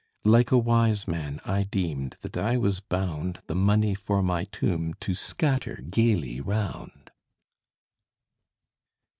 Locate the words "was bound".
2.57-3.37